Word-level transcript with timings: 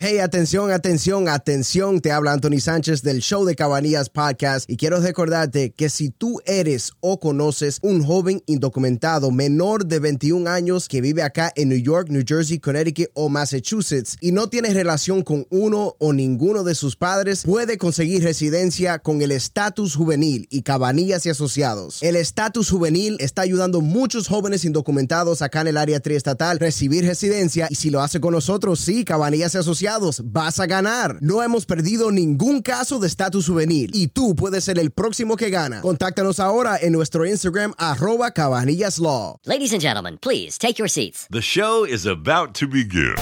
Hey, 0.00 0.20
atención, 0.20 0.70
atención, 0.70 1.28
atención. 1.28 2.00
Te 2.00 2.12
habla 2.12 2.32
Anthony 2.32 2.60
Sánchez 2.60 3.02
del 3.02 3.18
show 3.18 3.44
de 3.44 3.56
Cabanillas 3.56 4.10
Podcast 4.10 4.70
y 4.70 4.76
quiero 4.76 5.00
recordarte 5.00 5.72
que 5.72 5.90
si 5.90 6.10
tú 6.10 6.40
eres 6.46 6.92
o 7.00 7.18
conoces 7.18 7.80
un 7.82 8.04
joven 8.04 8.40
indocumentado 8.46 9.32
menor 9.32 9.86
de 9.86 9.98
21 9.98 10.48
años 10.48 10.86
que 10.86 11.00
vive 11.00 11.24
acá 11.24 11.52
en 11.56 11.70
New 11.70 11.82
York, 11.82 12.10
New 12.10 12.22
Jersey, 12.24 12.60
Connecticut 12.60 13.08
o 13.14 13.28
Massachusetts 13.28 14.16
y 14.20 14.30
no 14.30 14.48
tiene 14.48 14.72
relación 14.72 15.22
con 15.22 15.48
uno 15.50 15.96
o 15.98 16.12
ninguno 16.12 16.62
de 16.62 16.76
sus 16.76 16.94
padres, 16.94 17.42
puede 17.42 17.76
conseguir 17.76 18.22
residencia 18.22 19.00
con 19.00 19.20
el 19.20 19.32
estatus 19.32 19.96
juvenil 19.96 20.46
y 20.48 20.62
Cabanillas 20.62 21.26
y 21.26 21.30
Asociados. 21.30 22.04
El 22.04 22.14
estatus 22.14 22.70
juvenil 22.70 23.16
está 23.18 23.42
ayudando 23.42 23.78
a 23.78 23.82
muchos 23.82 24.28
jóvenes 24.28 24.64
indocumentados 24.64 25.42
acá 25.42 25.62
en 25.62 25.66
el 25.66 25.76
área 25.76 25.98
triestatal 25.98 26.58
a 26.58 26.60
recibir 26.60 27.04
residencia 27.04 27.66
y 27.68 27.74
si 27.74 27.90
lo 27.90 28.00
hace 28.00 28.20
con 28.20 28.32
nosotros, 28.32 28.78
sí, 28.78 29.04
Cabanillas 29.04 29.56
y 29.56 29.58
Asociados 29.58 29.87
vas 30.24 30.60
a 30.60 30.66
ganar. 30.66 31.18
No 31.20 31.42
hemos 31.42 31.64
perdido 31.64 32.10
ningún 32.10 32.60
caso 32.62 32.98
de 32.98 33.06
estatus 33.06 33.46
juvenil 33.46 33.90
y 33.94 34.08
tú 34.08 34.34
puedes 34.34 34.64
ser 34.64 34.78
el 34.78 34.90
próximo 34.90 35.36
que 35.36 35.50
gana. 35.50 35.80
Contáctanos 35.80 36.40
ahora 36.40 36.76
en 36.80 36.92
nuestro 36.92 37.24
Instagram 37.24 37.72
arroba 37.78 38.32
cabanillas 38.32 38.98
law. 38.98 39.40
Ladies 39.44 39.72
and 39.72 39.80
gentlemen, 39.80 40.18
please 40.18 40.58
take 40.58 40.74
your 40.78 40.88
seats. 40.88 41.26
The 41.30 41.40
show 41.40 41.84
is 41.84 42.06
about 42.06 42.54
to 42.58 42.66
begin. 42.68 43.14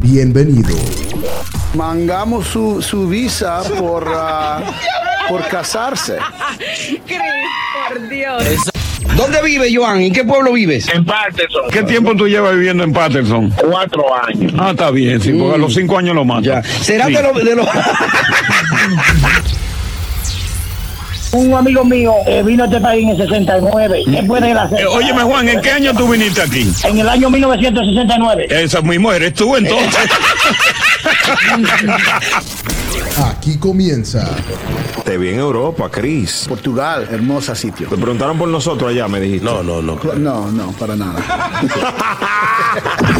Bienvenido. 0.00 0.76
Mangamos 1.74 2.46
su, 2.46 2.80
su 2.80 3.08
visa 3.08 3.62
por, 3.78 4.04
ah, 4.08 4.62
por 5.28 5.46
casarse. 5.48 6.18
por 7.88 8.08
Dios. 8.08 8.75
¿Dónde 9.14 9.42
vive 9.42 9.74
Joan? 9.74 10.00
¿En 10.00 10.12
qué 10.12 10.24
pueblo 10.24 10.52
vives? 10.52 10.88
En 10.92 11.04
Patterson. 11.04 11.70
¿Qué 11.70 11.82
tiempo 11.84 12.14
tú 12.16 12.26
llevas 12.28 12.54
viviendo 12.54 12.84
en 12.84 12.92
Patterson? 12.92 13.50
Cuatro 13.50 14.04
años. 14.26 14.52
Ah, 14.58 14.70
está 14.70 14.90
bien, 14.90 15.20
sí, 15.20 15.32
porque 15.32 15.54
a 15.54 15.58
los 15.58 15.74
cinco 15.74 15.98
años 15.98 16.14
lo 16.14 16.24
matan. 16.24 16.42
Ya. 16.44 16.62
¿Será 16.62 17.06
Sí. 17.06 17.14
de 17.14 17.22
los... 17.22 17.44
De 17.44 17.54
los... 17.56 17.66
Un 21.36 21.52
amigo 21.52 21.84
mío 21.84 22.14
eh, 22.26 22.42
vino 22.42 22.64
a 22.64 22.66
este 22.66 22.80
país 22.80 23.04
en 23.04 23.10
el 23.10 23.16
69. 23.18 24.04
¿Qué 24.10 24.22
puede 24.22 24.52
él 24.52 24.58
hacer? 24.58 24.80
Eh, 24.80 24.86
óyeme, 24.86 25.22
Juan, 25.22 25.46
¿en 25.48 25.60
qué 25.60 25.70
año 25.70 25.92
tú 25.94 26.08
viniste 26.08 26.40
aquí? 26.40 26.66
En 26.82 26.98
el 26.98 27.06
año 27.06 27.28
1969. 27.28 28.46
Esa 28.48 28.80
mismo 28.80 29.12
eres 29.12 29.34
tú, 29.34 29.54
entonces. 29.54 30.08
Aquí 33.24 33.56
comienza 33.58 34.28
Te 35.04 35.18
vi 35.18 35.28
en 35.28 35.38
Europa, 35.38 35.90
Chris. 35.90 36.46
Portugal, 36.48 37.06
hermosa 37.10 37.54
sitio. 37.54 37.86
Te 37.88 37.96
preguntaron 37.96 38.38
por 38.38 38.48
nosotros 38.48 38.90
allá, 38.90 39.06
me 39.06 39.20
dijiste. 39.20 39.44
No, 39.44 39.62
no, 39.62 39.82
no. 39.82 39.98
No, 40.16 40.50
no, 40.50 40.72
para 40.72 40.96
nada. 40.96 41.22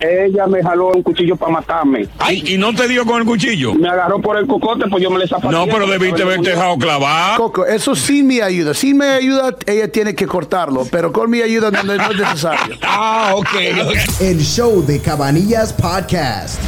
Ella 0.00 0.46
me 0.46 0.62
jaló 0.62 0.88
un 0.88 1.02
cuchillo 1.02 1.36
para 1.36 1.52
matarme. 1.52 2.06
Ay, 2.18 2.42
y 2.46 2.56
no 2.58 2.72
te 2.74 2.86
dio 2.86 3.04
con 3.04 3.20
el 3.20 3.26
cuchillo. 3.26 3.74
Me 3.74 3.88
agarró 3.88 4.20
por 4.20 4.36
el 4.36 4.46
cocote, 4.46 4.84
pues 4.88 5.02
yo 5.02 5.10
me 5.10 5.18
le 5.18 5.26
zapaté. 5.26 5.52
No, 5.52 5.66
pero 5.66 5.86
debiste 5.86 6.22
haberte 6.22 6.50
dejado 6.50 6.76
clavar. 6.78 7.36
Coco, 7.36 7.66
eso 7.66 7.94
sí 7.96 8.22
me 8.22 8.40
ayuda. 8.42 8.74
Sí 8.74 8.94
me 8.94 9.06
ayuda, 9.06 9.56
ella 9.66 9.90
tiene 9.90 10.14
que 10.14 10.26
cortarlo, 10.26 10.86
pero 10.90 11.12
con 11.12 11.30
mi 11.30 11.42
ayuda 11.42 11.70
no, 11.70 11.82
no 11.82 11.92
es 11.94 12.16
necesario. 12.18 12.76
Ah, 13.00 13.32
ok. 13.36 13.48
el 14.20 14.40
show 14.40 14.84
de 14.84 15.00
Cabanillas 15.00 15.72
Podcast. 15.72 16.60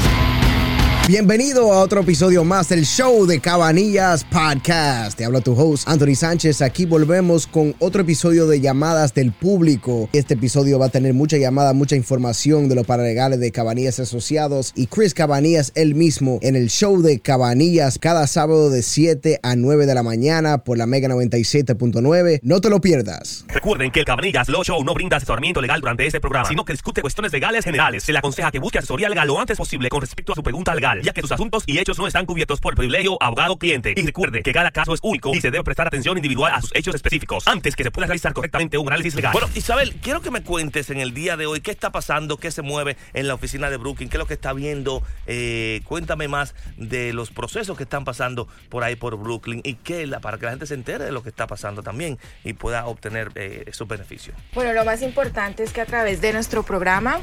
Bienvenido 1.08 1.72
a 1.72 1.80
otro 1.80 2.02
episodio 2.02 2.44
más 2.44 2.68
del 2.68 2.84
show 2.84 3.26
de 3.26 3.40
Cabanillas 3.40 4.22
Podcast. 4.22 5.18
Te 5.18 5.24
habla 5.24 5.40
tu 5.40 5.54
host 5.60 5.88
Anthony 5.88 6.14
Sánchez. 6.14 6.62
Aquí 6.62 6.86
volvemos 6.86 7.48
con 7.48 7.74
otro 7.80 8.02
episodio 8.02 8.46
de 8.46 8.60
llamadas 8.60 9.12
del 9.12 9.32
público. 9.32 10.08
Este 10.12 10.34
episodio 10.34 10.78
va 10.78 10.86
a 10.86 10.88
tener 10.90 11.12
mucha 11.12 11.36
llamada, 11.36 11.72
mucha 11.72 11.96
información 11.96 12.68
de 12.68 12.76
los 12.76 12.86
paralegales 12.86 13.40
de 13.40 13.50
Cabanillas 13.50 13.98
Asociados 13.98 14.72
y 14.76 14.86
Chris 14.86 15.12
Cabanillas 15.12 15.72
él 15.74 15.96
mismo 15.96 16.38
en 16.42 16.54
el 16.54 16.68
show 16.70 17.02
de 17.02 17.18
Cabanillas 17.18 17.98
cada 17.98 18.28
sábado 18.28 18.70
de 18.70 18.82
7 18.82 19.40
a 19.42 19.56
9 19.56 19.86
de 19.86 19.94
la 19.96 20.04
mañana 20.04 20.58
por 20.58 20.78
la 20.78 20.86
Mega 20.86 21.08
97.9. 21.08 22.38
No 22.44 22.60
te 22.60 22.70
lo 22.70 22.80
pierdas. 22.80 23.44
Recuerden 23.48 23.90
que 23.90 24.00
el 24.00 24.06
Cabanillas 24.06 24.48
Law 24.48 24.62
Show 24.62 24.84
no 24.84 24.94
brinda 24.94 25.16
asesoramiento 25.16 25.60
legal 25.60 25.80
durante 25.80 26.06
este 26.06 26.20
programa, 26.20 26.48
sino 26.48 26.64
que 26.64 26.72
discute 26.72 27.00
cuestiones 27.00 27.32
legales 27.32 27.64
generales. 27.64 28.04
Se 28.04 28.12
le 28.12 28.18
aconseja 28.20 28.52
que 28.52 28.60
busque 28.60 28.78
asesoría 28.78 29.08
legal 29.08 29.26
lo 29.26 29.40
antes 29.40 29.58
posible 29.58 29.88
con 29.88 30.00
respecto 30.00 30.32
a 30.32 30.36
su 30.36 30.42
pregunta 30.42 30.72
legal, 30.72 30.89
ya 31.02 31.12
que 31.12 31.20
sus 31.20 31.32
asuntos 31.32 31.64
y 31.66 31.78
hechos 31.78 31.98
no 31.98 32.06
están 32.06 32.26
cubiertos 32.26 32.60
por 32.60 32.74
privilegio 32.74 33.16
abogado-cliente. 33.20 33.94
Y 33.96 34.02
recuerde 34.02 34.42
que 34.42 34.52
cada 34.52 34.70
caso 34.70 34.94
es 34.94 35.00
único 35.02 35.34
y 35.34 35.40
se 35.40 35.50
debe 35.50 35.64
prestar 35.64 35.86
atención 35.86 36.16
individual 36.16 36.52
a 36.54 36.60
sus 36.60 36.74
hechos 36.74 36.94
específicos 36.94 37.46
antes 37.46 37.76
que 37.76 37.84
se 37.84 37.90
pueda 37.90 38.06
realizar 38.06 38.32
correctamente 38.32 38.78
un 38.78 38.88
análisis 38.88 39.14
legal. 39.14 39.32
Bueno, 39.32 39.48
Isabel, 39.54 39.96
quiero 40.02 40.20
que 40.20 40.30
me 40.30 40.42
cuentes 40.42 40.90
en 40.90 40.98
el 41.00 41.14
día 41.14 41.36
de 41.36 41.46
hoy 41.46 41.60
qué 41.60 41.70
está 41.70 41.90
pasando, 41.90 42.36
qué 42.36 42.50
se 42.50 42.62
mueve 42.62 42.96
en 43.12 43.28
la 43.28 43.34
oficina 43.34 43.70
de 43.70 43.76
Brooklyn, 43.76 44.08
qué 44.08 44.16
es 44.16 44.18
lo 44.18 44.26
que 44.26 44.34
está 44.34 44.52
viendo. 44.52 45.02
Eh, 45.26 45.80
cuéntame 45.84 46.28
más 46.28 46.54
de 46.76 47.12
los 47.12 47.30
procesos 47.30 47.76
que 47.76 47.84
están 47.84 48.04
pasando 48.04 48.48
por 48.68 48.84
ahí 48.84 48.96
por 48.96 49.16
Brooklyn 49.16 49.60
y 49.64 49.74
qué, 49.74 50.06
la, 50.06 50.20
para 50.20 50.38
que 50.38 50.46
la 50.46 50.50
gente 50.52 50.66
se 50.66 50.74
entere 50.74 51.04
de 51.04 51.12
lo 51.12 51.22
que 51.22 51.28
está 51.28 51.46
pasando 51.46 51.82
también 51.82 52.18
y 52.44 52.52
pueda 52.54 52.86
obtener 52.86 53.30
eh, 53.34 53.64
esos 53.66 53.86
beneficios. 53.86 54.36
Bueno, 54.54 54.72
lo 54.72 54.84
más 54.84 55.02
importante 55.02 55.62
es 55.62 55.72
que 55.72 55.80
a 55.80 55.86
través 55.86 56.20
de 56.20 56.32
nuestro 56.32 56.62
programa, 56.62 57.20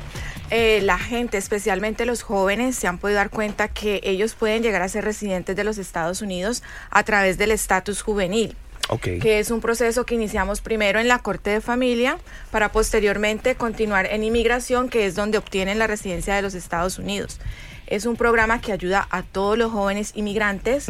eh, 0.49 0.81
la 0.83 0.97
gente, 0.97 1.37
especialmente 1.37 2.05
los 2.05 2.23
jóvenes, 2.23 2.75
se 2.75 2.87
han 2.87 2.97
podido 2.97 3.17
dar 3.17 3.29
cuenta 3.29 3.56
que 3.67 3.99
ellos 4.03 4.35
pueden 4.35 4.61
llegar 4.61 4.83
a 4.83 4.89
ser 4.89 5.03
residentes 5.03 5.55
de 5.55 5.63
los 5.63 5.79
Estados 5.79 6.21
Unidos 6.21 6.61
a 6.91 7.01
través 7.03 7.39
del 7.39 7.49
estatus 7.49 8.03
juvenil. 8.03 8.55
Que 9.01 9.39
es 9.39 9.51
un 9.51 9.59
proceso 9.59 10.05
que 10.05 10.15
iniciamos 10.15 10.61
primero 10.61 10.99
en 10.99 11.07
la 11.07 11.19
Corte 11.19 11.49
de 11.49 11.61
Familia 11.61 12.17
para 12.51 12.71
posteriormente 12.71 13.55
continuar 13.55 14.05
en 14.05 14.23
inmigración, 14.23 14.89
que 14.89 15.05
es 15.05 15.15
donde 15.15 15.37
obtienen 15.37 15.79
la 15.79 15.87
residencia 15.87 16.35
de 16.35 16.41
los 16.41 16.53
Estados 16.53 16.97
Unidos. 16.97 17.39
Es 17.87 18.05
un 18.05 18.15
programa 18.15 18.61
que 18.61 18.71
ayuda 18.71 19.07
a 19.09 19.23
todos 19.23 19.57
los 19.57 19.71
jóvenes 19.71 20.11
inmigrantes 20.15 20.87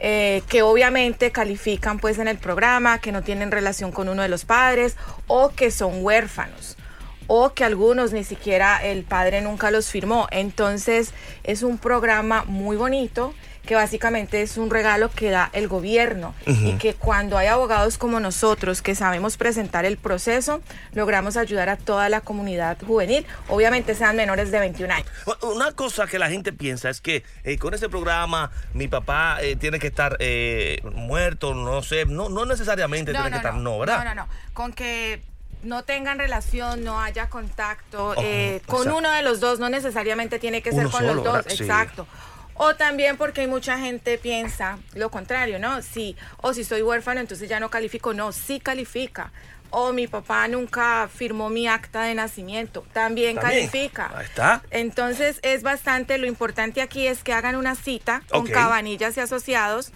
eh, 0.00 0.42
que 0.48 0.62
obviamente 0.62 1.30
califican 1.30 2.00
pues 2.00 2.18
en 2.18 2.26
el 2.26 2.38
programa, 2.38 2.98
que 2.98 3.12
no 3.12 3.22
tienen 3.22 3.52
relación 3.52 3.92
con 3.92 4.08
uno 4.08 4.22
de 4.22 4.28
los 4.28 4.44
padres 4.44 4.96
o 5.28 5.50
que 5.50 5.70
son 5.70 6.04
huérfanos 6.04 6.76
o 7.26 7.52
que 7.54 7.64
algunos 7.64 8.12
ni 8.12 8.24
siquiera 8.24 8.82
el 8.84 9.04
padre 9.04 9.40
nunca 9.40 9.70
los 9.70 9.90
firmó. 9.90 10.28
Entonces 10.30 11.12
es 11.44 11.62
un 11.62 11.78
programa 11.78 12.44
muy 12.46 12.76
bonito 12.76 13.34
que 13.66 13.74
básicamente 13.74 14.42
es 14.42 14.56
un 14.56 14.70
regalo 14.70 15.10
que 15.10 15.30
da 15.30 15.48
el 15.52 15.68
gobierno 15.68 16.34
y 16.46 16.72
que 16.74 16.94
cuando 16.94 17.38
hay 17.38 17.46
abogados 17.46 17.96
como 17.96 18.18
nosotros 18.18 18.82
que 18.82 18.94
sabemos 18.94 19.36
presentar 19.36 19.84
el 19.84 19.98
proceso, 19.98 20.60
logramos 20.92 21.36
ayudar 21.36 21.68
a 21.68 21.76
toda 21.76 22.08
la 22.08 22.20
comunidad 22.20 22.76
juvenil, 22.84 23.24
obviamente 23.48 23.94
sean 23.94 24.16
menores 24.16 24.50
de 24.50 24.58
21 24.58 24.94
años. 24.94 25.08
Una 25.42 25.72
cosa 25.72 26.06
que 26.06 26.18
la 26.18 26.28
gente 26.28 26.52
piensa 26.52 26.90
es 26.90 27.00
que 27.00 27.22
eh, 27.44 27.56
con 27.58 27.72
ese 27.74 27.88
programa 27.88 28.50
mi 28.74 28.88
papá 28.88 29.38
eh, 29.40 29.56
tiene 29.56 29.78
que 29.78 29.86
estar 29.86 30.16
eh, 30.18 30.80
muerto, 30.92 31.54
no 31.54 31.82
sé, 31.82 32.04
no, 32.04 32.28
no 32.28 32.44
necesariamente 32.44 33.12
tiene 33.12 33.30
que 33.30 33.36
estar, 33.36 33.54
no, 33.54 33.78
¿verdad? 33.78 33.98
No, 33.98 34.04
no, 34.04 34.14
no. 34.22 34.28
Con 34.54 34.72
que 34.72 35.22
no 35.62 35.84
tengan 35.84 36.18
relación, 36.18 36.84
no 36.84 37.00
haya 37.00 37.28
contacto 37.28 38.14
Oh, 38.16 38.22
eh, 38.22 38.60
con 38.66 38.90
uno 38.90 39.10
de 39.10 39.22
los 39.22 39.40
dos, 39.40 39.58
no 39.58 39.68
necesariamente 39.68 40.38
tiene 40.38 40.62
que 40.62 40.72
ser 40.72 40.84
con 40.84 40.92
solo, 41.00 41.14
los 41.14 41.24
dos, 41.24 41.34
¿verdad? 41.34 41.50
Sí. 41.50 41.62
exacto. 41.62 42.06
O 42.54 42.74
también 42.74 43.16
porque 43.16 43.42
hay 43.42 43.46
mucha 43.46 43.78
gente 43.78 44.18
piensa 44.18 44.78
lo 44.94 45.10
contrario, 45.10 45.58
¿no? 45.58 45.80
Sí, 45.82 46.16
o 46.38 46.52
si 46.52 46.64
soy 46.64 46.82
huérfano, 46.82 47.20
entonces 47.20 47.48
ya 47.48 47.60
no 47.60 47.70
califico, 47.70 48.12
no, 48.12 48.32
sí 48.32 48.60
califica. 48.60 49.32
O 49.74 49.94
mi 49.94 50.06
papá 50.06 50.46
nunca 50.48 51.08
firmó 51.12 51.48
mi 51.48 51.66
acta 51.66 52.02
de 52.02 52.14
nacimiento, 52.14 52.84
también, 52.92 53.36
También. 53.36 53.68
califica. 53.68 54.12
Ahí 54.14 54.26
está. 54.26 54.62
Entonces 54.70 55.38
es 55.42 55.62
bastante, 55.62 56.18
lo 56.18 56.26
importante 56.26 56.82
aquí 56.82 57.06
es 57.06 57.24
que 57.24 57.32
hagan 57.32 57.56
una 57.56 57.74
cita 57.74 58.22
con. 58.30 58.46
Cabanillas 58.46 59.16
y 59.16 59.20
Asociados 59.20 59.90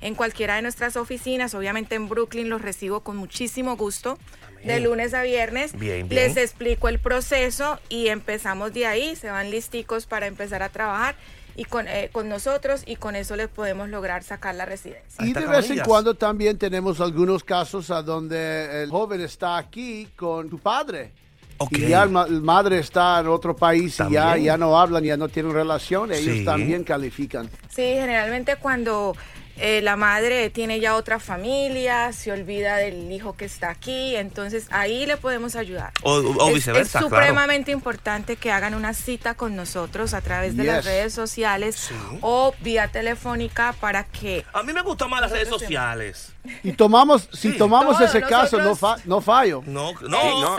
en 0.00 0.14
cualquiera 0.14 0.56
de 0.56 0.62
nuestras 0.62 0.96
oficinas. 0.96 1.54
Obviamente 1.54 1.94
en 1.94 2.08
Brooklyn 2.08 2.48
los 2.48 2.62
recibo 2.62 3.00
con 3.00 3.16
muchísimo 3.16 3.76
gusto. 3.76 4.18
De 4.64 4.80
lunes 4.80 5.14
a 5.14 5.22
viernes 5.22 5.72
Bien, 5.78 6.08
bien. 6.08 6.24
les 6.26 6.36
explico 6.36 6.88
el 6.88 6.98
proceso 6.98 7.78
y 7.88 8.08
empezamos 8.08 8.72
de 8.74 8.86
ahí, 8.86 9.14
se 9.14 9.30
van 9.30 9.52
listicos 9.52 10.06
para 10.06 10.26
empezar 10.26 10.64
a 10.64 10.68
trabajar 10.68 11.14
y 11.54 11.64
con, 11.64 11.86
eh, 11.86 12.10
con 12.10 12.28
nosotros 12.28 12.82
y 12.84 12.96
con 12.96 13.14
eso 13.14 13.36
les 13.36 13.46
podemos 13.46 13.88
lograr 13.88 14.24
sacar 14.24 14.56
la 14.56 14.64
residencia. 14.64 15.24
Y 15.24 15.32
de 15.32 15.46
vez 15.46 15.70
en 15.70 15.78
cuando 15.80 16.14
también 16.14 16.58
tenemos 16.58 17.00
algunos 17.00 17.44
casos 17.44 17.92
a 17.92 18.02
donde 18.02 18.82
el 18.82 18.90
joven 18.90 19.20
está 19.20 19.58
aquí 19.58 20.08
con 20.16 20.50
tu 20.50 20.58
padre. 20.58 21.12
Ok. 21.58 21.72
Y 21.78 21.88
ya 21.88 22.02
el, 22.02 22.10
ma- 22.10 22.26
el 22.28 22.42
madre 22.42 22.80
está 22.80 23.20
en 23.20 23.28
otro 23.28 23.54
país 23.54 23.94
y 23.94 24.12
ya, 24.12 24.22
También. 24.24 24.44
ya 24.44 24.56
no 24.56 24.76
hablan, 24.76 25.04
ya 25.04 25.16
no 25.16 25.28
tienen 25.28 25.52
relación, 25.52 26.10
ellos 26.12 26.38
Sí. 26.38 26.44
también 26.44 26.82
califican. 26.82 27.48
Sí, 27.68 27.82
generalmente 27.82 28.56
cuando 28.56 29.16
eh, 29.60 29.80
la 29.82 29.96
madre 29.96 30.50
tiene 30.50 30.80
ya 30.80 30.94
otra 30.96 31.18
familia, 31.18 32.12
se 32.12 32.30
olvida 32.32 32.76
del 32.76 33.10
hijo 33.10 33.36
que 33.36 33.44
está 33.44 33.70
aquí, 33.70 34.16
entonces 34.16 34.66
ahí 34.70 35.06
le 35.06 35.16
podemos 35.16 35.56
ayudar. 35.56 35.92
O, 36.02 36.12
o 36.14 36.48
Es- 36.48 36.54
viceversa, 36.54 36.98
Es, 36.98 37.04
supremamente 37.04 37.70
importante 37.72 38.36
que 38.36 38.50
hagan 38.52 38.74
una 38.74 38.94
cita 38.94 39.34
con 39.34 39.56
nosotros 39.56 40.14
a 40.14 40.20
través 40.20 40.56
de 40.56 40.64
las 40.64 40.84
redes 40.84 41.12
sociales 41.12 41.90
o 42.20 42.54
vía 42.60 42.88
telefónica 42.88 43.74
para 43.80 44.04
que... 44.04 44.44
A 44.52 44.62
mí 44.62 44.72
me 44.72 44.82
gustan 44.82 45.10
más 45.10 45.20
las 45.20 45.30
redes 45.32 45.48
sociales. 45.48 46.32
Y 46.62 46.72
tomamos, 46.72 47.28
si 47.32 47.52
tomamos 47.56 48.00
ese 48.00 48.20
caso, 48.22 48.58
no, 48.58 48.74
fa- 48.76 48.96
no 49.04 49.20
fallo. 49.20 49.62
No, 49.66 49.90
Sí, 49.98 50.06
no. 50.08 50.56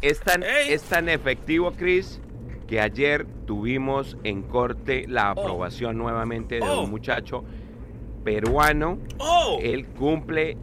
Es 0.00 0.20
tan, 0.20 0.42
es 0.42 0.82
tan 0.82 1.08
efectivo, 1.08 1.72
Chris, 1.72 2.20
que 2.66 2.80
ayer 2.80 3.26
tuvimos 3.46 4.16
en 4.24 4.42
corte 4.42 5.06
la 5.08 5.30
aprobación 5.30 5.96
nuevamente 5.98 6.56
de 6.56 6.62
Oh. 6.62 6.82
un 6.82 6.90
muchacho 6.90 7.44
peruano. 8.24 8.98
Oh. 9.18 9.58
Él 9.62 9.86
cumple 9.86 10.56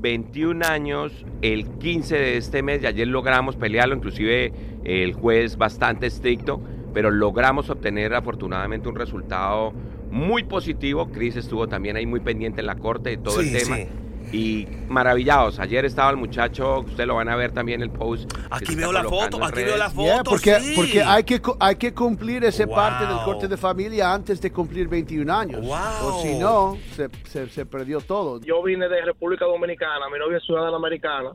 21 0.00 0.64
años 0.66 1.24
el 1.42 1.66
15 1.78 2.16
de 2.16 2.36
este 2.36 2.62
mes 2.62 2.82
y 2.82 2.86
ayer 2.86 3.08
logramos 3.08 3.56
pelearlo, 3.56 3.94
inclusive 3.94 4.52
el 4.84 5.14
juez 5.14 5.56
bastante 5.56 6.06
estricto, 6.06 6.60
pero 6.92 7.10
logramos 7.10 7.70
obtener 7.70 8.14
afortunadamente 8.14 8.88
un 8.88 8.96
resultado 8.96 9.72
muy 10.10 10.44
positivo. 10.44 11.10
Chris 11.10 11.36
estuvo 11.36 11.66
también 11.68 11.96
ahí 11.96 12.06
muy 12.06 12.20
pendiente 12.20 12.60
en 12.60 12.66
la 12.66 12.76
corte 12.76 13.10
de 13.10 13.16
todo 13.16 13.40
Sí, 13.40 13.48
el 13.54 13.62
tema. 13.62 13.76
sí. 13.76 13.86
Y 14.34 14.66
maravillados. 14.88 15.60
Ayer 15.60 15.84
estaba 15.84 16.10
el 16.10 16.16
muchacho, 16.16 16.80
ustedes 16.80 17.06
lo 17.06 17.14
van 17.14 17.28
a 17.28 17.36
ver 17.36 17.52
también 17.52 17.80
el 17.82 17.90
post. 17.90 18.32
Aquí 18.50 18.74
veo 18.74 18.92
la 18.92 19.04
foto, 19.04 19.42
aquí 19.44 19.62
veo 19.62 19.76
la 19.76 19.84
redes. 19.88 19.92
foto. 19.94 20.04
Yeah, 20.06 20.22
porque, 20.24 20.54
sí. 20.60 20.72
porque 20.76 21.02
hay, 21.02 21.22
que, 21.24 21.40
hay 21.60 21.76
que 21.76 21.94
cumplir 21.94 22.42
esa 22.44 22.66
parte 22.66 23.06
del 23.06 23.14
Wow. 23.16 23.24
corte 23.24 23.48
de 23.48 23.56
familia 23.56 24.12
antes 24.12 24.40
de 24.40 24.50
cumplir 24.52 24.88
21 24.88 25.30
años. 25.30 25.60
O 26.02 26.20
si 26.22 26.36
no, 26.38 26.76
se, 26.92 27.08
se- 27.24 27.48
se 27.48 27.64
perdió 27.66 28.00
todo. 28.00 28.40
Yo 28.40 28.62
vine 28.62 28.88
de 28.88 29.02
República 29.02 29.44
Dominicana, 29.44 30.06
mi 30.12 30.18
novia 30.18 30.38
es 30.38 30.44
ciudadana 30.44 30.76
americana 30.76 31.30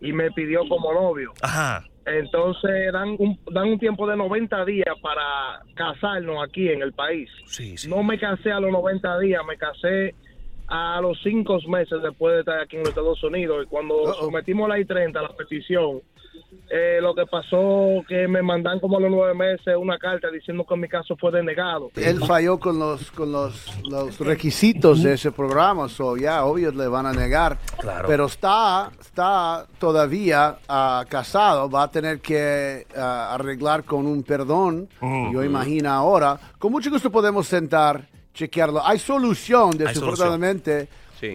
y 0.00 0.12
me 0.12 0.30
pidió 0.32 0.60
como 0.68 0.92
novio. 0.92 1.32
Ajá. 1.42 1.84
Entonces 2.04 2.92
dan 2.92 3.10
un, 3.18 3.38
dan 3.52 3.68
un 3.68 3.78
tiempo 3.78 4.08
de 4.08 4.16
90 4.16 4.64
días 4.64 4.94
para 5.00 5.62
casarnos 5.74 6.36
aquí 6.42 6.68
en 6.68 6.82
el 6.82 6.92
país. 6.92 7.28
No 7.88 8.02
me 8.02 8.18
casé 8.18 8.50
a 8.50 8.58
los 8.58 8.72
90 8.72 9.18
días, 9.20 9.40
me 9.46 9.56
casé 9.56 10.14
a 10.68 11.00
los 11.00 11.18
5 11.22 11.58
meses 11.68 12.02
después 12.02 12.34
de 12.34 12.40
estar 12.40 12.60
aquí 12.60 12.76
en 12.76 12.82
los 12.82 12.90
Estados 12.90 13.22
Unidos. 13.22 13.64
Y 13.64 13.66
cuando 13.66 14.14
sometimos 14.14 14.68
la 14.68 14.78
I-30, 14.78 15.12
la 15.12 15.36
petición, 15.36 16.00
eh, 16.70 17.00
lo 17.02 17.14
que 17.14 17.26
pasó 17.26 18.02
que 18.08 18.26
me 18.26 18.40
mandan 18.40 18.80
como 18.80 18.96
a 18.96 19.00
los 19.00 19.10
9 19.10 19.34
meses 19.34 19.76
una 19.76 19.98
carta 19.98 20.30
diciendo 20.30 20.64
que 20.66 20.76
mi 20.76 20.88
caso 20.88 21.16
fue 21.16 21.30
denegado. 21.30 21.90
Él 21.96 22.18
falló 22.20 22.58
con 22.58 22.78
los 22.78 23.10
con 23.10 23.30
los, 23.30 23.70
los 23.86 24.18
requisitos 24.20 25.02
de 25.02 25.14
ese 25.14 25.32
programa, 25.32 25.88
so 25.88 26.16
ya 26.16 26.44
obvio 26.46 26.72
le 26.72 26.88
van 26.88 27.04
a 27.06 27.12
negar. 27.12 27.58
Claro. 27.78 28.08
Pero 28.08 28.26
está 28.26 28.90
está 29.00 29.66
todavía 29.78 30.56
ah, 30.68 31.04
casado, 31.08 31.68
va 31.68 31.82
a 31.84 31.90
tener 31.90 32.20
que 32.20 32.86
ah, 32.96 33.34
arreglar 33.34 33.84
con 33.84 34.06
un 34.06 34.22
perdón. 34.22 34.88
Yo 35.02 35.06
Ujú. 35.06 35.42
imagino 35.42 35.90
ahora. 35.90 36.38
Con 36.58 36.72
mucho 36.72 36.90
gusto 36.90 37.10
podemos 37.10 37.46
sentar, 37.46 38.08
chequearlo. 38.34 38.84
Hay 38.86 38.98
solución, 38.98 39.70
desafortunadamente, 39.76 40.88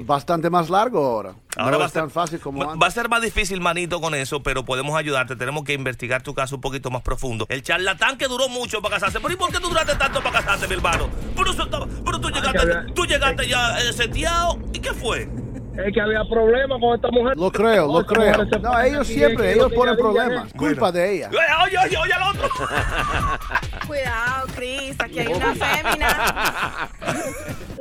bastante 0.04 0.50
más 0.50 0.70
largo 0.70 1.00
ahora. 1.06 1.34
Ahora 1.56 1.72
no 1.72 1.80
va 1.80 1.86
es 1.86 1.92
a 1.92 1.94
ser- 1.94 2.02
tan 2.04 2.12
fácil 2.12 2.40
como 2.40 2.60
Va- 2.60 2.74
antes. 2.74 2.84
Va 2.84 2.88
a 2.88 2.92
ser 2.92 3.08
más 3.10 3.22
difícil, 3.22 3.62
manito, 3.62 4.02
con 4.02 4.14
eso, 4.16 4.44
pero 4.44 4.66
podemos 4.66 4.98
ayudarte. 4.98 5.36
Tenemos 5.36 5.64
que 5.64 5.74
investigar 5.74 6.22
tu 6.24 6.34
caso 6.34 6.56
un 6.56 6.62
poquito 6.62 6.90
más 6.92 7.02
profundo. 7.04 7.46
El 7.50 7.64
charlatán 7.64 8.18
que 8.18 8.28
duró 8.28 8.50
mucho 8.50 8.82
para 8.82 8.96
casarse. 8.96 9.20
¿Pero 9.22 9.34
y 9.34 9.38
por 9.38 9.50
qué 9.52 9.60
tú 9.60 9.70
duraste 9.70 9.96
tanto 9.96 10.22
para 10.22 10.40
casarte, 10.42 10.68
mi 10.68 10.74
hermano? 10.76 11.08
Pero, 11.36 11.52
eso 11.52 11.64
estaba- 11.64 11.88
pero 12.06 12.20
tú, 12.20 12.30
llegaste, 12.30 12.60
había- 12.60 12.86
tú 12.94 13.06
llegaste 13.06 13.48
ya 13.48 13.80
eh, 13.80 13.94
seteado. 13.94 14.60
¿Y 14.74 14.80
qué 14.80 14.94
fue? 14.94 15.30
Es 15.78 15.94
que 15.94 16.02
había 16.02 16.22
problemas 16.28 16.80
con 16.82 16.96
esta 16.96 17.08
mujer. 17.12 17.38
Lo 17.38 17.52
creo, 17.52 17.86
lo 17.88 18.04
creo. 18.06 18.44
No, 18.62 18.82
ellos 18.82 19.06
siempre, 19.08 19.54
ellos 19.54 19.72
ponen 19.72 19.96
problemas. 19.96 20.48
es- 20.48 20.54
Culpa 20.54 20.92
de 20.92 21.16
ella. 21.16 21.30
Eh, 21.32 21.38
Oye, 21.66 21.78
oye, 21.86 21.98
oye, 21.98 22.14
al 22.14 22.36
otro. 22.36 22.50
Cuidado, 23.88 24.48
Cris, 24.56 24.96
aquí 25.00 25.20
hay 25.20 25.34
una 25.34 25.56
fémina. 25.56 26.90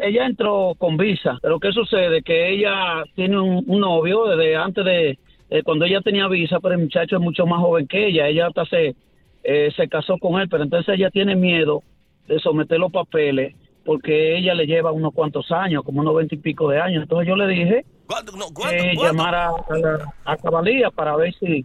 ella 0.03 0.27
entró 0.27 0.75
con 0.79 0.97
visa, 0.97 1.39
pero 1.43 1.59
¿qué 1.59 1.73
sucede? 1.73 2.23
Que 2.23 2.51
ella 2.51 3.05
tiene 3.15 3.41
un, 3.41 3.65
un 3.67 3.81
novio 3.81 4.25
desde 4.27 4.57
antes 4.57 4.85
de 4.85 5.19
eh, 5.51 5.63
cuando 5.63 5.85
ella 5.85 6.01
tenía 6.01 6.29
visa, 6.29 6.59
pero 6.61 6.75
el 6.75 6.83
muchacho 6.83 7.17
es 7.17 7.23
mucho 7.23 7.47
más 7.47 7.61
joven 7.61 7.87
que 7.87 8.09
ella. 8.09 8.29
Ella 8.29 8.49
hasta 8.49 8.65
se, 8.67 8.97
eh, 9.45 9.73
se 9.77 9.89
casó 9.89 10.19
con 10.19 10.41
él, 10.41 10.49
pero 10.49 10.65
entonces 10.65 10.95
ella 10.97 11.11
tiene 11.11 11.37
miedo 11.37 11.83
de 12.27 12.39
someter 12.41 12.79
los 12.79 12.93
papeles 12.93 13.55
porque 13.85 14.37
ella 14.37 14.53
le 14.55 14.67
lleva 14.67 14.91
unos 14.91 15.15
cuantos 15.15 15.53
años, 15.53 15.85
como 15.85 16.01
unos 16.01 16.17
veinte 16.17 16.35
y 16.35 16.39
pico 16.39 16.69
de 16.69 16.81
años. 16.81 17.05
Entonces 17.05 17.29
yo 17.29 17.37
le 17.37 17.47
dije 17.47 17.85
que 18.69 18.97
llamara 18.97 19.51
a, 19.51 19.79
la, 19.79 20.15
a 20.25 20.37
Cabalía 20.37 20.91
para 20.91 21.17
ver 21.17 21.33
si... 21.35 21.65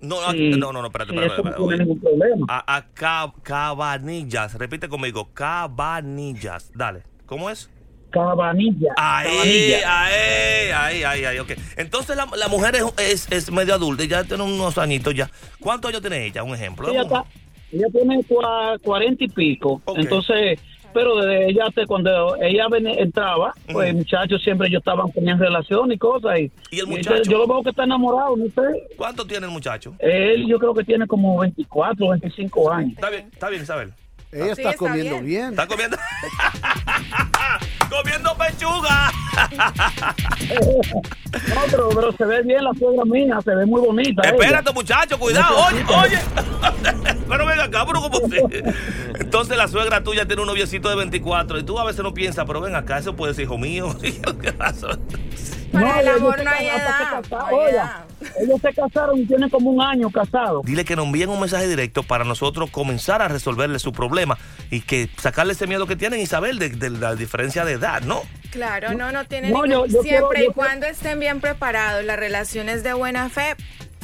No, 0.00 0.20
no, 0.20 0.32
si- 0.32 0.50
no, 0.50 0.72
no, 0.72 0.80
no, 0.82 0.86
espérate, 0.86 1.12
espérate, 1.12 1.32
eso 1.32 1.42
espérate, 1.42 1.60
no 1.62 1.68
tiene 1.68 1.74
oye. 1.74 1.84
ningún 1.84 2.00
problema. 2.00 2.46
A, 2.48 2.76
a 2.76 2.86
Ca- 2.92 3.32
Cabanillas, 3.42 4.54
repite 4.54 4.88
conmigo, 4.88 5.30
Cabanillas, 5.32 6.70
dale, 6.74 7.02
¿cómo 7.26 7.48
es? 7.50 7.70
Cabanilla. 8.10 8.92
Ahí, 8.96 9.26
Cabanilla. 9.30 10.04
ahí, 10.04 10.70
ahí, 10.70 11.02
ahí, 11.02 11.24
ahí, 11.24 11.38
ok. 11.38 11.50
Entonces 11.76 12.16
la, 12.16 12.26
la 12.36 12.48
mujer 12.48 12.76
es, 12.76 12.84
es, 12.98 13.32
es 13.32 13.50
medio 13.52 13.74
adulta, 13.74 14.04
ya 14.04 14.24
tiene 14.24 14.42
unos 14.42 14.78
añitos 14.78 15.14
ya. 15.14 15.30
¿Cuántos 15.60 15.88
años 15.90 16.00
tiene 16.02 16.24
ella? 16.26 16.42
Un 16.42 16.54
ejemplo. 16.54 16.88
Ella, 16.88 17.02
está- 17.02 17.24
ella 17.72 17.86
tiene 17.92 18.18
cua- 18.20 18.80
cuarenta 18.80 19.24
y 19.24 19.28
pico. 19.28 19.82
Entonces, 19.96 20.60
pero 20.96 21.14
desde 21.16 21.50
ella, 21.50 21.64
te- 21.74 21.84
cuando 21.86 22.36
ella 22.40 22.68
entraba, 23.02 23.52
pues 23.70 23.90
el 23.90 23.96
muchacho 23.96 24.38
siempre 24.38 24.70
yo 24.70 24.78
estaban 24.78 25.12
tenían 25.12 25.38
relación 25.38 25.92
y 25.92 25.98
cosas. 25.98 26.38
Y, 26.38 26.50
¿Y 26.70 26.80
el 26.80 26.86
y 26.86 26.90
muchacho? 26.90 27.22
yo 27.30 27.36
lo 27.36 27.46
veo 27.46 27.62
que 27.62 27.68
está 27.68 27.84
enamorado, 27.84 28.34
no 28.34 28.46
sé. 28.46 28.86
¿Cuánto 28.96 29.26
tiene 29.26 29.44
el 29.44 29.52
muchacho? 29.52 29.94
Él 29.98 30.46
yo 30.48 30.58
creo 30.58 30.72
que 30.72 30.84
tiene 30.84 31.06
como 31.06 31.38
24, 31.38 32.08
25 32.08 32.72
años. 32.72 32.92
Está 32.94 33.10
bien, 33.10 33.28
está 33.30 33.50
bien, 33.50 33.62
Isabel. 33.62 33.92
Ella 34.32 34.52
está 34.52 34.72
comiendo 34.74 35.20
bien. 35.20 35.50
Está 35.50 35.66
comiendo. 35.66 35.98
comiendo 37.90 38.34
pechuga. 38.36 39.12
No, 41.48 41.60
pero, 41.70 41.88
pero 41.90 42.12
se 42.12 42.24
ve 42.24 42.42
bien 42.42 42.64
la 42.64 42.72
suegra 42.78 43.04
mía, 43.04 43.38
se 43.44 43.54
ve 43.54 43.66
muy 43.66 43.80
bonita. 43.80 44.22
ella. 44.24 44.30
Espérate, 44.34 44.72
muchacho, 44.72 45.18
cuidado. 45.18 45.56
Oye, 45.66 45.84
oye. 45.94 46.18
Pero 47.28 47.46
venga 47.46 47.64
acá, 47.64 47.84
pero 47.86 48.00
¿cómo 48.00 48.20
se? 48.28 48.64
Entonces 49.20 49.56
la 49.56 49.68
suegra 49.68 50.02
tuya 50.02 50.26
tiene 50.26 50.42
un 50.42 50.48
noviecito 50.48 50.88
de 50.88 50.96
24 50.96 51.58
y 51.58 51.62
tú 51.64 51.78
a 51.78 51.84
veces 51.84 52.02
no 52.02 52.14
piensas, 52.14 52.44
pero 52.46 52.60
ven 52.60 52.74
acá, 52.76 52.98
eso 52.98 53.14
puede 53.16 53.34
ser 53.34 53.44
hijo 53.44 53.58
mío. 53.58 53.96
Para 55.72 56.00
el 56.00 56.06
ellos 56.08 56.20
amor 56.20 56.38
se 56.38 56.44
no 56.44 56.50
hay 56.50 56.66
casaron, 56.68 57.24
edad. 57.24 57.38
no 57.50 57.56
oiga, 57.56 58.06
ellos 58.40 58.60
se 58.62 58.72
casaron 58.72 59.18
y 59.18 59.26
tienen 59.26 59.50
como 59.50 59.70
un 59.70 59.82
año 59.82 60.08
casados. 60.10 60.64
Dile 60.64 60.84
que 60.84 60.96
nos 60.96 61.06
envíen 61.06 61.28
un 61.28 61.40
mensaje 61.40 61.66
directo 61.68 62.02
para 62.02 62.24
nosotros 62.24 62.70
comenzar 62.70 63.20
a 63.20 63.28
resolverle 63.28 63.78
su 63.78 63.92
problema 63.92 64.38
y 64.70 64.80
que 64.80 65.10
sacarle 65.18 65.52
ese 65.52 65.66
miedo 65.66 65.86
que 65.86 65.96
tienen 65.96 66.20
Isabel 66.20 66.58
de, 66.58 66.70
de 66.70 66.90
la 66.90 67.14
diferencia 67.14 67.64
de 67.64 67.72
edad, 67.72 68.00
¿no? 68.02 68.22
Claro, 68.52 68.94
no, 68.94 69.12
no 69.12 69.24
tiene 69.26 69.50
No, 69.50 69.64
ningún- 69.66 69.88
yo- 69.90 69.96
yo 69.96 70.02
Siempre 70.02 70.38
quiero- 70.38 70.50
y 70.52 70.54
cuando 70.54 70.86
estén 70.86 71.20
bien 71.20 71.40
preparados, 71.40 72.04
las 72.04 72.16
relaciones 72.18 72.82
de 72.82 72.94
buena 72.94 73.28
fe, 73.28 73.54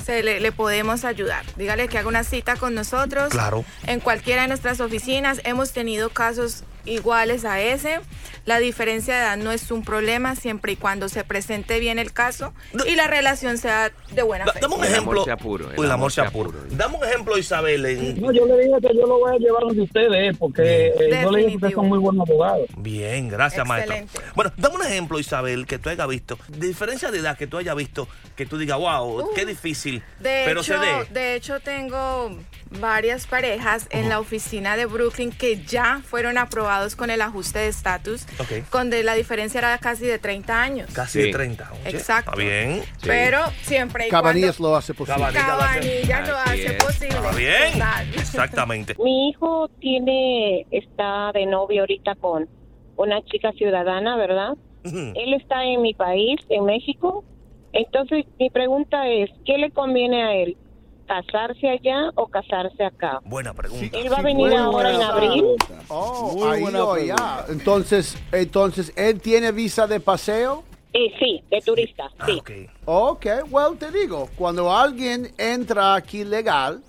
se 0.02 0.22
le, 0.22 0.40
le 0.40 0.52
podemos 0.52 1.04
ayudar. 1.04 1.44
Dígale 1.56 1.88
que 1.88 1.99
haga 1.99 2.08
una 2.08 2.25
cita 2.25 2.56
con 2.56 2.75
nosotros. 2.75 3.30
Claro. 3.30 3.64
En 3.87 4.00
cualquiera 4.00 4.42
de 4.42 4.49
nuestras 4.49 4.80
oficinas 4.80 5.40
hemos 5.44 5.73
tenido 5.73 6.11
casos 6.11 6.64
iguales 6.85 7.45
a 7.45 7.61
ese. 7.61 8.01
La 8.45 8.59
diferencia 8.59 9.15
de 9.15 9.21
edad 9.21 9.37
no 9.37 9.53
es 9.53 9.71
un 9.71 9.85
problema 9.85 10.35
siempre 10.35 10.73
y 10.73 10.77
cuando 10.77 11.09
se 11.09 11.23
presente 11.23 11.79
bien 11.79 12.01
el 12.01 12.12
caso 12.12 12.53
y 12.89 12.97
la 12.97 13.07
relación 13.07 13.57
sea 13.57 13.93
de 14.11 14.23
buena 14.23 14.47
fe. 14.47 14.59
Dame 14.61 14.75
un 14.75 14.85
El 14.85 14.95
amor 14.95 14.97
ejemplo. 14.97 15.25
sea 15.25 15.37
puro, 15.37 15.67
el 15.71 15.75
amor 15.77 15.91
amor 15.93 16.12
sea 16.12 16.31
puro. 16.31 16.51
puro. 16.51 16.65
Dame 16.71 16.97
un 16.97 17.05
ejemplo, 17.05 17.39
Isabel. 17.39 17.87
en- 17.87 18.21
No, 18.21 18.33
yo 18.33 18.45
le 18.47 18.59
dije 18.59 18.75
que 18.83 18.89
yo 18.97 19.07
lo 19.07 19.21
voy 19.21 19.37
a 19.37 19.39
llevar 19.39 19.62
donde 19.62 19.83
ustedes, 19.83 20.37
porque 20.39 20.89
eh, 20.89 21.21
yo 21.23 21.31
le 21.31 21.39
dije 21.39 21.51
que 21.51 21.55
ustedes 21.57 21.75
son 21.75 21.89
muy 21.89 21.99
buenos 22.01 22.29
abogados. 22.29 22.67
Bien, 22.77 23.29
gracias, 23.29 23.65
maestro. 23.65 23.95
Bueno, 24.35 24.53
dame 24.57 24.75
un 24.75 24.83
ejemplo, 24.83 25.21
Isabel, 25.21 25.65
que 25.67 25.79
tú 25.79 25.91
hayas 25.91 26.09
visto. 26.09 26.37
De 26.49 26.67
diferencia 26.67 27.12
de 27.12 27.19
edad 27.19 27.39
que 27.39 27.47
tú 27.47 27.59
hayas 27.59 27.77
visto, 27.77 28.09
que 28.35 28.45
tú 28.45 28.59
digas, 28.59 28.77
wow, 28.79 29.31
qué 29.37 29.47
difícil. 29.47 30.03
De 30.19 30.43
pero 30.47 30.62
hecho, 30.62 30.75
se 30.75 30.79
dé. 30.85 31.05
de 31.12 31.35
hecho, 31.37 31.61
tengo 31.61 32.37
varias 32.81 33.26
parejas 33.26 33.87
en 33.91 34.09
la 34.09 34.19
oficina 34.21 34.76
de 34.76 34.87
Brooklyn 34.87 35.31
que 35.31 35.62
ya 35.64 36.00
fueron 36.05 36.38
aprobados 36.38 36.97
con 36.97 37.11
el 37.11 37.21
ajuste 37.23 37.59
de 37.61 37.69
estatus, 37.69 38.26
Ok. 38.38 38.71
donde 38.73 39.02
la 39.02 39.14
diferencia 39.14 39.59
era 39.59 39.76
casi 39.79 40.05
de 40.07 40.19
30 40.19 40.62
años. 40.62 40.91
Casi 40.93 41.21
Sí. 41.21 41.26
de 41.26 41.33
30. 41.33 41.71
oye, 41.73 41.97
Exacto. 41.97 42.31
Está 42.33 42.43
bien. 42.43 42.83
Pero 43.02 43.41
siempre 43.62 44.07
y 44.07 44.11
Cabanillas 44.11 44.57
cuando... 44.57 44.71
lo 44.71 44.76
hace 44.76 44.95
posible. 44.95 45.17
Cabanillas 45.33 45.47
lo 45.47 45.52
hace- 45.55 45.81
Cabanillas 45.81 46.29
lo 46.29 46.37
Así 46.37 46.50
hace 46.50 46.67
es. 46.76 46.85
posible. 46.85 47.09
Está 47.17 47.33
bien. 47.37 47.73
Total. 47.73 48.09
Exactamente. 48.14 48.95
Mi 48.99 49.29
hijo 49.31 49.69
tiene, 49.81 50.67
está 50.71 51.31
de 51.33 51.47
novio 51.47 51.81
ahorita 51.83 52.14
con 52.17 52.49
una 52.97 53.23
chica 53.25 53.52
ciudadana, 53.52 54.17
¿verdad? 54.17 54.55
Él 54.85 55.35
está 55.35 55.64
en 55.64 55.81
mi 55.83 55.95
país, 55.95 56.41
en 56.49 56.64
México. 56.64 57.25
Entonces, 57.73 58.26
mi 58.38 58.50
pregunta 58.50 59.09
es, 59.09 59.31
¿qué 59.47 59.57
le 59.59 59.71
conviene 59.71 60.23
a 60.25 60.35
él? 60.35 60.57
Casarse 61.06 61.68
allá 61.68 62.11
o 62.14 62.26
casarse 62.26 62.82
acá. 62.85 63.21
Buena 63.25 63.52
pregunta. 63.54 63.99
Él 63.99 64.12
va 64.12 64.18
a 64.18 64.23
venir 64.23 64.54
ahora 64.54 64.94
en 64.94 65.02
abril. 65.02 65.44
Oh, 65.88 66.32
Muy 66.37 66.49
ahí 66.49 66.61
buena 66.62 66.85
o 66.85 66.92
allá. 66.92 67.47
Entonces, 67.49 68.16
entonces, 68.32 68.92
¿él 68.97 69.21
tiene 69.21 69.52
visa 69.52 69.87
de 69.87 70.00
paseo? 70.00 70.64
Eh, 70.92 71.11
sí, 71.18 71.42
de 71.50 71.61
turista, 71.62 72.11
sí. 72.26 72.42
Ok, 72.85 73.26
well, 73.50 73.78
te 73.78 73.90
digo, 73.90 74.28
cuando 74.37 74.71
alguien 74.71 75.32
entra 75.38 75.94
aquí 75.94 76.23
legal 76.23 76.82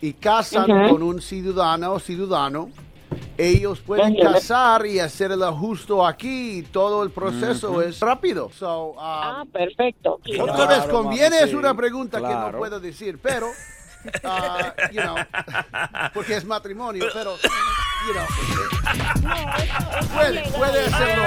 y 0.00 0.12
casan 0.12 0.88
con 0.88 1.02
un 1.02 1.20
ciudadano 1.20 1.92
o 1.92 2.00
ciudadano, 2.00 2.70
ellos 3.36 3.80
pueden 3.80 4.14
Ujú. 4.14 4.22
casar 4.32 4.84
y 4.86 4.98
hacer 4.98 5.30
el 5.32 5.42
ajuste 5.42 5.92
aquí 6.04 6.58
y 6.58 6.62
todo 6.62 7.02
el 7.02 7.10
proceso 7.10 7.70
Ujú. 7.70 7.80
es 7.82 8.00
rápido. 8.00 8.50
So, 8.56 8.90
um, 8.90 8.96
Ah, 8.98 9.44
perfecto. 9.52 10.14
otra 10.40 10.66
vez, 10.66 10.78
Claro, 10.78 10.90
¿conviene? 10.92 11.36
mami, 11.40 11.48
Es 11.50 11.54
una 11.54 11.74
pregunta 11.74 12.18
que 12.20 12.28
no 12.34 12.52
puedo 12.58 12.80
decir, 12.80 13.18
pero, 13.22 13.48
ah, 14.24 14.74
you 14.92 15.00
know, 15.00 15.16
porque 16.14 16.36
es 16.36 16.44
matrimonio, 16.44 17.06
pero, 17.14 17.36
you 18.06 18.12
know, 18.12 18.26
puede, 20.14 20.42
puede 20.50 20.86
hacerlo. 20.86 21.24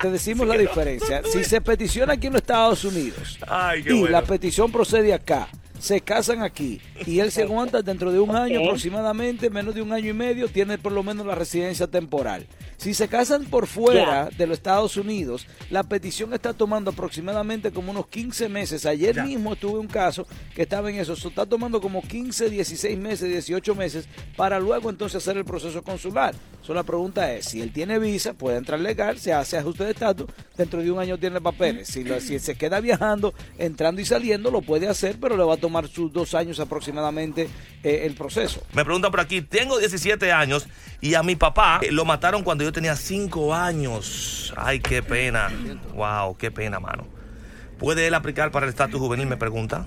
Te 0.00 0.10
decimos 0.10 0.46
la 0.46 0.56
diferencia. 0.56 1.22
Si 1.30 1.44
se 1.44 1.60
peticiona 1.60 2.14
aquí 2.14 2.28
en 2.28 2.32
los 2.34 2.40
Estados 2.42 2.84
Unidos 2.84 3.38
Ay, 3.46 3.82
qué 3.82 3.90
y 3.94 4.00
bueno. 4.00 4.12
la 4.12 4.22
petición 4.22 4.72
procede 4.72 5.12
acá, 5.12 5.48
se 5.80 6.00
casan 6.00 6.42
aquí 6.42 6.80
y 7.06 7.18
él 7.20 7.32
se 7.32 7.42
aguanta 7.42 7.82
dentro 7.82 8.12
de 8.12 8.20
un 8.20 8.36
año 8.36 8.60
aproximadamente, 8.66 9.50
menos 9.50 9.74
de 9.74 9.82
un 9.82 9.92
año 9.92 10.10
y 10.10 10.12
medio, 10.14 10.48
tiene 10.48 10.78
por 10.78 10.92
lo 10.92 11.02
menos 11.02 11.26
la 11.26 11.34
residencia 11.34 11.86
temporal. 11.86 12.46
Si 12.76 12.94
se 12.94 13.08
casan 13.08 13.44
por 13.44 13.66
fuera 13.66 14.30
de 14.38 14.46
los 14.46 14.56
Estados 14.58 14.96
Unidos, 14.96 15.46
la 15.70 15.82
petición 15.82 16.32
está 16.32 16.54
tomando 16.54 16.90
aproximadamente 16.92 17.72
como 17.72 17.90
unos 17.90 18.06
15 18.08 18.48
meses. 18.48 18.86
Ayer 18.86 19.22
mismo 19.24 19.54
tuve 19.56 19.78
un 19.78 19.86
caso 19.86 20.26
que 20.54 20.62
estaba 20.62 20.88
en 20.90 20.96
eso. 20.96 21.12
Eso 21.12 21.28
está 21.28 21.44
tomando 21.44 21.80
como 21.80 22.00
15, 22.00 22.48
16 22.48 22.98
meses, 22.98 23.28
18 23.28 23.74
meses 23.74 24.08
para 24.36 24.58
luego 24.58 24.88
entonces 24.88 25.16
hacer 25.22 25.36
el 25.36 25.44
proceso 25.44 25.82
consular. 25.82 26.34
So, 26.62 26.72
la 26.74 26.82
pregunta 26.82 27.32
es, 27.34 27.46
si 27.46 27.60
él 27.60 27.72
tiene 27.72 27.98
visa, 27.98 28.32
puede 28.34 28.56
entrar 28.58 28.78
legal, 28.80 29.18
se 29.18 29.32
hace 29.32 29.56
ajuste 29.58 29.84
de 29.84 29.90
estatus, 29.92 30.26
dentro 30.56 30.82
de 30.82 30.90
un 30.90 30.98
año 31.00 31.18
tiene 31.18 31.40
papeles. 31.40 31.88
Si, 31.88 32.04
lo- 32.04 32.20
si 32.20 32.38
se 32.38 32.54
queda 32.54 32.80
viajando, 32.80 33.34
entrando 33.58 34.00
y 34.00 34.04
saliendo, 34.06 34.50
lo 34.50 34.60
puede 34.62 34.86
hacer, 34.88 35.16
pero 35.20 35.36
le 35.36 35.42
va 35.44 35.54
a 35.54 35.56
tomar 35.58 35.69
sus 35.88 36.12
dos 36.12 36.34
años 36.34 36.60
aproximadamente 36.60 37.48
eh, 37.82 38.02
el 38.04 38.14
proceso. 38.14 38.62
Me 38.72 38.84
preguntan 38.84 39.10
por 39.10 39.20
aquí, 39.20 39.40
tengo 39.42 39.78
17 39.78 40.32
años 40.32 40.66
y 41.00 41.14
a 41.14 41.22
mi 41.22 41.36
papá 41.36 41.80
eh, 41.82 41.90
lo 41.92 42.04
mataron 42.04 42.42
cuando 42.42 42.64
yo 42.64 42.72
tenía 42.72 42.96
5 42.96 43.54
años. 43.54 44.52
Ay, 44.56 44.80
qué 44.80 45.02
pena. 45.02 45.48
Wow, 45.94 46.36
qué 46.36 46.50
pena, 46.50 46.80
mano. 46.80 47.06
¿Puede 47.78 48.06
él 48.06 48.12
aplicar 48.14 48.50
para 48.50 48.66
el 48.66 48.70
estatus 48.70 49.00
juvenil? 49.00 49.26
Me 49.26 49.38
pregunta. 49.38 49.86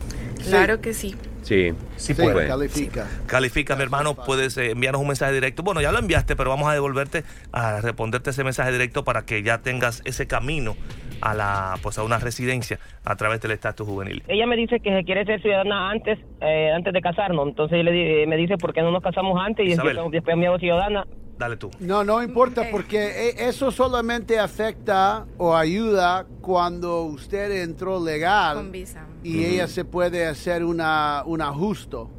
Claro 0.50 0.82
que 0.82 0.96
sí. 0.96 1.16
Sí, 1.44 1.74
Sí, 1.98 2.14
puede. 2.16 2.48
califica. 2.48 3.08
Califica, 3.28 3.76
mi 3.76 3.84
hermano, 3.84 4.16
puedes 4.16 4.58
eh, 4.58 4.72
enviarnos 4.72 5.02
un 5.02 5.10
mensaje 5.10 5.32
directo. 5.34 5.62
Bueno, 5.62 5.80
ya 5.82 5.92
lo 5.92 6.00
enviaste, 6.00 6.36
pero 6.36 6.50
vamos 6.50 6.68
a 6.70 6.74
devolverte, 6.74 7.24
a 7.52 7.82
responderte 7.82 8.32
ese 8.32 8.44
mensaje 8.44 8.72
directo 8.72 9.04
para 9.04 9.26
que 9.26 9.44
ya 9.44 9.60
tengas 9.60 10.02
ese 10.06 10.26
camino 10.26 10.76
a 11.24 11.34
la, 11.34 11.76
pues 11.82 11.98
a 11.98 12.04
una 12.04 12.20
residencia 12.20 12.80
a 13.06 13.16
través 13.16 13.40
del 13.42 13.52
estatus 13.52 13.88
juvenil. 13.88 14.22
Ella 14.28 14.46
me 14.46 14.58
dice 14.58 14.80
que 14.82 14.90
se 14.94 15.04
quiere 15.06 15.24
ser 15.26 15.42
ciudadana 15.42 15.90
antes 15.92 16.20
eh, 16.42 16.72
antes 16.76 16.92
de 16.94 17.02
casarnos. 17.02 17.48
Entonces 17.48 17.76
ella 17.80 17.92
le 17.92 17.92
di- 18.22 18.28
me 18.28 18.36
dice, 18.36 18.58
¿por 18.58 18.74
qué 18.74 18.82
no 18.82 18.92
nos 18.92 19.02
casamos 19.02 19.40
antes? 19.42 19.66
Y 19.66 19.72
Isabel. 19.72 19.96
después, 19.96 20.12
después 20.12 20.38
me 20.38 20.48
hago 20.48 20.60
ciudadana. 20.60 21.06
Dale 21.38 21.58
tú. 21.58 21.72
No, 21.80 22.04
no 22.04 22.22
importa 22.22 22.64
porque 22.72 23.30
e- 23.30 23.48
eso 23.48 23.72
solamente 23.72 24.38
afecta 24.38 25.26
o 25.38 25.56
ayuda 25.56 26.26
cuando 26.42 27.04
usted 27.04 27.64
entró 27.64 28.04
legal 28.04 28.58
Con 28.58 28.72
visa. 28.72 29.06
y 29.24 29.44
ella 29.46 29.68
se 29.68 29.84
puede 29.86 30.28
hacer 30.28 30.64
una, 30.64 31.24
un 31.26 31.42
ajusto. 31.42 32.10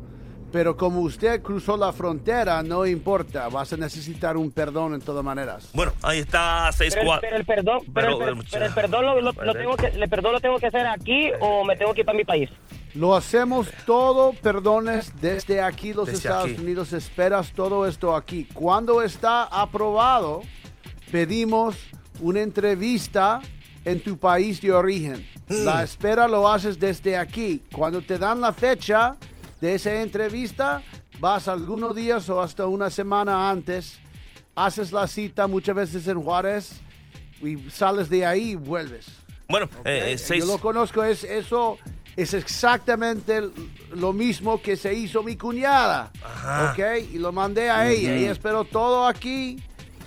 Pero 0.55 0.77
como 0.77 1.01
usted 1.01 1.43
cruzó 1.43 1.77
la 1.77 1.93
frontera, 1.93 2.63
no 2.63 2.87
importa, 2.87 3.49
vas 3.49 3.73
a 3.73 3.77
necesitar 3.77 4.37
un 4.37 4.53
perdón 4.53 4.95
en 4.95 5.01
todas 5.01 5.25
maneras. 5.25 5.69
Bueno, 5.75 5.91
ahí 6.01 6.21
está 6.21 6.71
6 6.71 6.95
Pero, 6.95 7.13
el- 7.15 7.21
pero 7.21 7.37
el 7.37 7.45
perdón, 7.45 7.79
pero, 7.93 8.09
el, 8.11 8.19
Pero, 8.19 8.37
per- 8.37 8.47
pero 8.53 8.67
el 8.67 8.73
perdón 8.73 9.05
lo, 9.05 9.21
lo- 9.21 9.33
lo 9.33 9.53
tengo 9.53 9.77
que, 9.77 9.87
el 9.89 10.09
perdón 10.09 10.33
lo 10.35 10.41
tengo 10.41 10.59
que 10.61 10.67
hacer 10.69 10.87
aquí 10.87 11.33
o 11.41 11.65
me 11.65 11.77
tengo 11.77 11.93
que 11.93 12.03
ir 12.03 12.07
para 12.07 12.17
mi 12.17 12.25
país. 12.25 12.51
Lo 12.95 13.17
hacemos 13.17 13.67
todo, 13.85 14.33
perdones, 14.35 15.13
desde 15.21 15.61
aquí 15.61 15.93
los 15.93 16.07
Desde 16.07 16.19
Estados 16.19 16.53
aquí. 16.53 16.63
Unidos. 16.63 16.93
Esperas 16.93 17.51
todo 17.51 17.85
esto 17.89 18.15
aquí. 18.15 18.47
Cuando 18.55 19.03
está 19.03 19.43
aprobado, 19.47 20.43
pedimos 21.11 21.75
una 22.21 22.43
entrevista 22.43 23.41
en 23.85 24.01
tu 24.01 24.17
país 24.19 24.61
de 24.61 24.71
origen. 24.71 25.27
La 25.49 25.83
espera 25.83 26.29
lo 26.29 26.49
haces 26.49 26.79
desde 26.79 27.17
aquí. 27.17 27.61
Cuando 27.73 28.01
te 28.01 28.19
dan 28.19 28.41
la 28.41 28.53
fecha 28.53 29.17
de 29.61 29.75
esa 29.75 30.01
entrevista, 30.03 30.83
vas 31.21 31.49
algunos 31.49 31.95
días 31.95 32.29
o 32.29 32.41
hasta 32.43 32.67
una 32.67 32.91
semana 32.91 33.51
antes, 33.51 33.99
haces 34.55 34.93
la 34.93 35.07
cita 35.07 35.47
muchas 35.47 35.75
veces 35.77 36.07
en 36.09 36.23
Juárez 36.23 36.81
y 37.43 37.59
sales 37.71 38.09
de 38.09 38.25
ahí 38.27 38.51
y 38.53 38.55
vuelves. 38.57 39.07
Bueno, 39.49 39.69
eh, 39.85 40.13
eh, 40.13 40.19
seis- 40.19 40.45
Yo 40.45 40.53
lo 40.53 40.59
conozco, 40.59 41.05
es 41.05 41.25
eso 41.25 41.79
es 42.17 42.33
exactamente 42.35 43.41
lo 43.93 44.13
mismo 44.13 44.63
que 44.63 44.77
se 44.77 44.95
hizo 44.95 45.23
mi 45.23 45.37
cuñada. 45.37 46.11
Ajá. 46.25 46.73
¿Ok? 46.73 47.09
Y 47.13 47.19
lo 47.19 47.33
mandé 47.33 47.71
a 47.71 47.91
ella. 47.91 48.11
Ujú. 48.11 48.19
Ella 48.21 48.31
esperó 48.33 48.65
todo 48.65 49.07
aquí. 49.07 49.61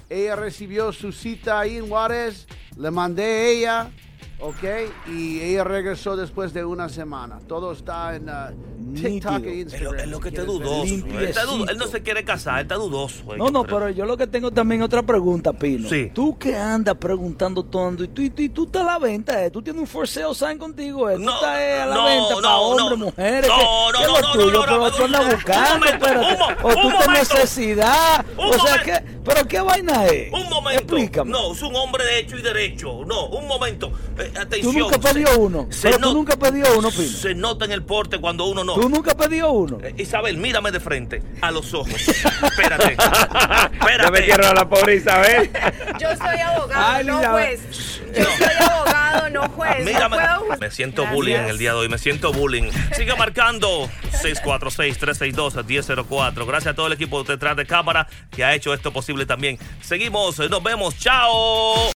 Ella 0.10 0.36
recibió 0.38 0.94
su 0.94 1.12
cita 1.12 1.60
ahí 1.60 1.76
en 1.78 1.90
Juárez. 1.90 2.48
Le 2.78 2.90
mandé 2.92 3.24
a 3.26 3.48
ella. 3.48 3.92
¿Ok? 4.40 4.64
Y 5.08 5.42
ella 5.42 5.64
regresó 5.64 6.16
después 6.16 6.54
de 6.54 6.64
una 6.64 6.90
semana. 6.90 7.40
Todo 7.48 7.72
está 7.72 8.16
en 8.16 8.30
uh, 8.30 8.94
TikTok 8.94 9.44
e 9.46 9.56
Instagram. 9.62 9.96
Es 10.00 10.08
lo 10.08 10.20
que 10.20 10.30
está 10.30 10.44
¿Quieres 10.46 10.60
ver? 10.60 10.68
dudoso. 10.70 10.84
Él, 11.18 11.26
está 11.26 11.42
él 11.72 11.78
no 11.80 11.88
se 11.88 12.04
quiere 12.04 12.24
casar, 12.24 12.58
él 12.60 12.62
está 12.62 12.76
dudoso. 12.76 13.34
eh, 13.34 13.38
No, 13.38 13.50
no, 13.50 13.64
pero 13.64 13.90
yo 13.90 14.06
lo 14.06 14.16
que 14.16 14.28
tengo 14.28 14.52
también 14.52 14.84
otra 14.84 15.02
pregunta, 15.02 15.54
Pino. 15.54 15.90
Sí. 15.90 16.12
Tú 16.14 16.38
que 16.38 16.56
andas 16.56 16.96
preguntando 17.00 17.64
todo, 17.64 18.04
y 18.04 18.08
tú, 18.10 18.22
y 18.22 18.30
tú, 18.30 18.42
y 18.44 18.50
tú 18.50 18.66
estás 18.66 18.84
a 18.84 18.86
la 18.86 19.00
venta, 19.00 19.44
eh. 19.44 19.50
Tú 19.50 19.64
tienes 19.64 19.82
un 19.82 19.88
for 19.88 20.08
sale 20.08 20.36
sign 20.36 20.60
contigo, 20.60 21.10
eh. 21.10 21.16
Tú 21.16 21.22
estás 21.28 21.60
eh, 21.60 21.74
a 21.82 21.86
la 21.88 21.96
no, 21.96 22.06
venta 22.06 22.30
no, 22.36 22.42
para 22.42 22.54
no. 22.54 22.62
hombres, 22.62 23.00
mujeres. 23.00 23.50
No, 23.50 23.58
¿qué- 23.58 23.64
no, 23.64 23.98
qué 23.98 24.04
es 24.04 24.08
no, 24.08 24.14
lo 24.14 24.22
no, 24.22 24.34
tuyo? 24.34 24.46
no, 24.46 24.60
no, 24.60 24.66
pero 24.66 24.78
no, 24.78 24.92
tú 24.92 25.04
andas 25.04 25.34
buscando, 25.34 25.86
un 25.88 26.72
o 26.72 26.76
tú 26.76 26.90
tienes 26.90 27.08
necesidad. 27.34 28.26
O 28.38 28.54
sea. 28.54 28.84
¿qué? 28.84 29.18
¿pero 29.28 29.46
qué 29.46 29.60
vaina 29.60 30.06
es? 30.06 30.32
Un 30.32 30.48
momento. 30.50 30.82
Explícame. 30.84 31.30
No, 31.32 31.52
es 31.52 31.62
un 31.62 31.76
hombre 31.76 32.06
de 32.06 32.20
hecho 32.20 32.38
y 32.38 32.42
derecho. 32.42 33.04
No, 33.06 33.26
un 33.28 33.46
momento. 33.48 33.92
Eh, 34.18 34.27
Tú 34.62 34.74
nunca 34.74 34.96
has 34.98 35.14
pedido 35.14 35.32
Se- 35.34 35.40
uno. 35.40 35.68
se 35.70 35.88
Pero 35.90 36.00
tú 36.00 36.14
nunca 36.14 36.34
has 36.34 36.40
pedido 36.40 36.78
uno, 36.78 36.90
Pino. 36.92 37.04
Se 37.08 37.34
nota 37.36 37.66
en 37.66 37.72
el 37.72 37.84
porte 37.84 38.20
cuando 38.20 38.46
uno 38.46 38.64
no. 38.64 38.74
Tú 38.76 38.90
nunca 38.90 39.12
has 39.12 39.18
pedido 39.18 39.52
uno. 39.52 39.80
Eh, 39.84 39.94
Isabel, 39.98 40.38
mírame 40.38 40.72
de 40.72 40.80
frente, 40.80 41.22
a 41.42 41.52
los 41.52 41.74
ojos. 41.74 42.08
Espérate. 42.08 42.94
Espérate. 42.94 44.04
No 44.04 44.12
metieron 44.12 44.46
a 44.48 44.54
la 44.54 44.68
pobre 44.70 44.96
Isabel. 44.96 45.50
Yo 46.00 46.10
soy 46.16 46.40
abogado, 46.40 46.86
Ay, 46.96 47.04
no 47.06 47.18
juez. 47.32 47.60
Yo 48.16 48.24
soy 48.24 48.56
abogado, 48.70 49.30
no 49.30 49.50
juez. 49.50 49.84
Mírame. 49.86 50.18
No 50.18 50.40
puedo 50.46 50.58
Me 50.60 50.72
siento 50.72 51.02
Gracias. 51.04 51.16
bullying 51.16 51.36
en 51.36 51.46
el 51.48 51.58
día 51.58 51.72
de 51.72 51.78
hoy, 51.78 51.90
me 51.90 51.98
siento 51.98 52.32
bullying. 52.34 52.70
Sigue 52.96 53.16
marcando 53.16 53.90
646-362-1004. 54.22 56.46
Gracias 56.46 56.74
a 56.74 56.76
todo 56.76 56.88
el 56.88 56.94
equipo 56.94 57.24
detrás 57.24 57.56
de 57.56 57.66
cámara 57.66 58.08
que 58.32 58.44
ha 58.44 58.54
hecho 58.56 58.74
esto 58.74 58.92
posible 58.92 59.26
también. 59.26 59.58
Seguimos, 59.82 60.38
nos 60.50 60.64
vemos, 60.64 60.98
chao. 60.98 61.78